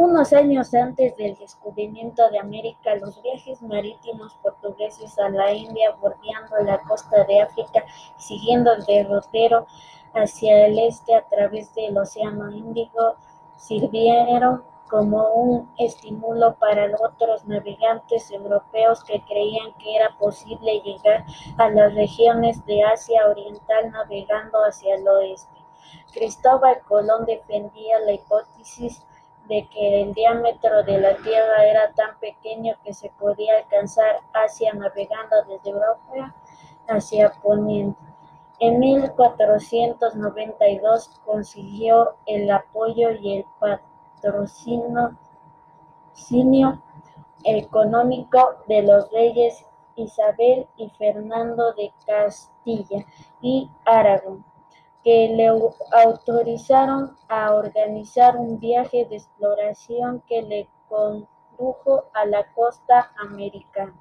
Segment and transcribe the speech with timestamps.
[0.00, 6.56] Unos años antes del descubrimiento de América, los viajes marítimos portugueses a la India, bordeando
[6.64, 7.84] la costa de África
[8.16, 9.66] siguiendo el derrotero
[10.14, 13.16] hacia el este a través del Océano Índico,
[13.56, 21.24] sirvieron como un estímulo para otros navegantes europeos que creían que era posible llegar
[21.56, 25.58] a las regiones de Asia Oriental navegando hacia el oeste.
[26.12, 29.04] Cristóbal Colón defendía la hipótesis
[29.48, 34.72] de que el diámetro de la Tierra era tan pequeño que se podía alcanzar Asia
[34.74, 36.34] navegando desde Europa
[36.86, 37.98] hacia Poniente.
[38.60, 43.46] En 1492 consiguió el apoyo y el
[44.20, 45.16] patrocinio
[47.44, 53.06] económico de los reyes Isabel y Fernando de Castilla
[53.40, 54.44] y Aragón
[55.08, 63.10] que le autorizaron a organizar un viaje de exploración que le condujo a la costa
[63.16, 63.94] americana.